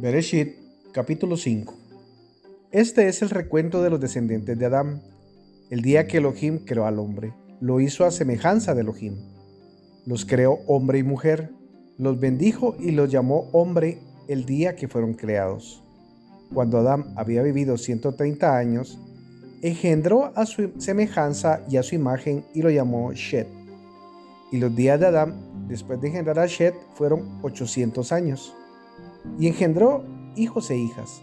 [0.00, 0.56] Bereshit,
[0.94, 1.74] capítulo 5.
[2.72, 5.02] Este es el recuento de los descendientes de Adán.
[5.68, 9.16] El día que Elohim creó al hombre, lo hizo a semejanza de Elohim.
[10.06, 11.50] Los creó hombre y mujer,
[11.98, 15.84] los bendijo y los llamó hombre el día que fueron creados.
[16.54, 18.98] Cuando Adán había vivido 130 años,
[19.60, 23.48] engendró a su semejanza y a su imagen y lo llamó Shet.
[24.50, 28.54] Y los días de Adán, después de engendrar a Shet, fueron 800 años.
[29.38, 30.04] Y engendró
[30.36, 31.22] hijos e hijas.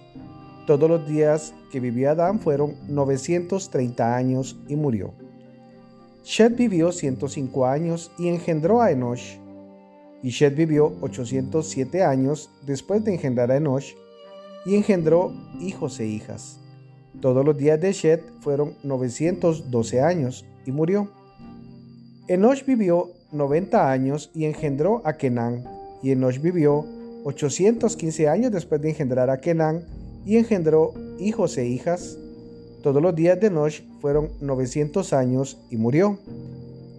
[0.66, 5.14] Todos los días que vivió Adán fueron 930 años y murió.
[6.24, 9.38] Shet vivió 105 años y engendró a Enosh.
[10.22, 13.94] Y Shet vivió 807 años después de engendrar a Enosh
[14.66, 16.60] y engendró hijos e hijas.
[17.22, 21.10] Todos los días de Shet fueron 912 años y murió.
[22.28, 25.64] Enosh vivió 90 años y engendró a Kenan,
[26.04, 26.86] y Enosh vivió
[27.28, 29.84] 815 años después de engendrar a Kenan
[30.26, 32.18] y engendró hijos e hijas.
[32.82, 36.20] Todos los días de Enosh fueron 900 años y murió.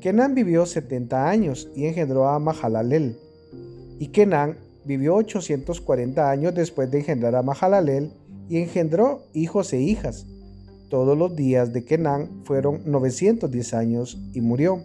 [0.03, 3.17] Kenan vivió 70 años y engendró a Mahalalel.
[3.99, 8.13] Y Kenan vivió 840 años después de engendrar a Mahalalel
[8.51, 10.27] y engendró hijos e hijas.
[10.91, 14.85] Todos los días de Kenan fueron 910 años y murió.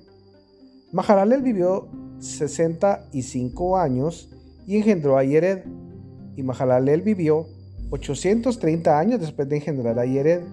[0.94, 4.30] Mahalalel vivió 65 años
[4.66, 5.64] y engendró a Yered.
[6.36, 7.48] Y Mahalalel vivió
[7.92, 10.44] 830 años después de engendrar a Yered.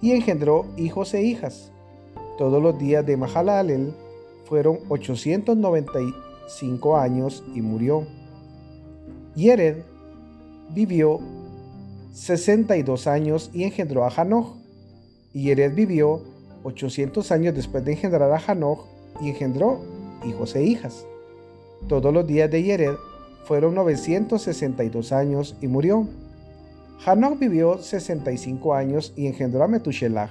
[0.00, 1.72] Y engendró hijos e hijas.
[2.38, 3.92] Todos los días de Mahalalel
[4.44, 8.06] fueron 895 años y murió.
[9.34, 9.82] Yered
[10.70, 11.20] vivió
[12.12, 14.56] 62 años y engendró a Hanoch.
[15.32, 16.22] Y Yered vivió
[16.62, 18.86] 800 años después de engendrar a Hanoch
[19.20, 19.80] y engendró
[20.26, 21.04] hijos e hijas.
[21.86, 22.96] Todos los días de Yered
[23.48, 26.06] fueron 962 años y murió.
[27.06, 30.30] Hanoch vivió 65 años y engendró a Metushelach.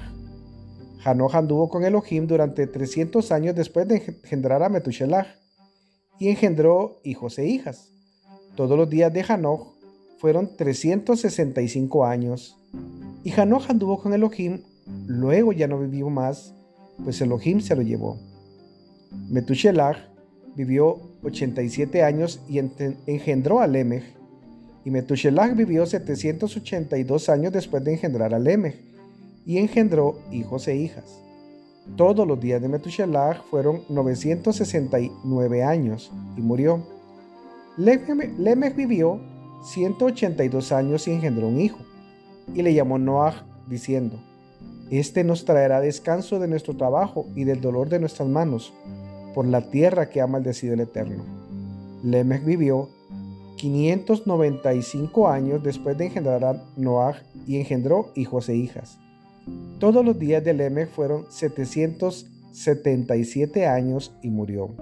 [1.04, 5.26] Hanoch anduvo con Elohim durante 300 años después de engendrar a Metushelach
[6.20, 7.92] y engendró hijos e hijas.
[8.56, 9.74] Todos los días de Hanoch
[10.20, 12.56] fueron 365 años.
[13.24, 14.62] Y Hanoch anduvo con Elohim,
[15.08, 16.54] luego ya no vivió más,
[17.04, 18.20] pues Elohim se lo llevó.
[19.28, 19.98] Metushelach
[20.58, 24.04] vivió 87 años y engendró a Lemech.
[24.84, 28.76] Y Metushelach vivió 782 años después de engendrar a Lemech
[29.46, 31.22] y engendró hijos e hijas.
[31.96, 36.84] Todos los días de Metushelach fueron 969 años y murió.
[37.78, 39.22] Lemech vivió
[39.64, 41.80] 182 años y engendró un hijo,
[42.54, 44.20] y le llamó Noah, diciendo,
[44.90, 48.74] Este nos traerá descanso de nuestro trabajo y del dolor de nuestras manos,
[49.34, 51.24] por la tierra que ha maldecido el Eterno.
[52.04, 52.90] Lemech vivió
[53.58, 58.98] 595 años después de engendrar a Noah y engendró hijos e hijas.
[59.80, 64.76] Todos los días de Lemech fueron 777 años y murió.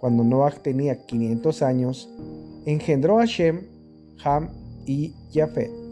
[0.00, 2.10] Cuando Noah tenía 500 años,
[2.66, 3.62] engendró a Shem,
[4.24, 4.50] Ham
[4.86, 5.87] y Jafet.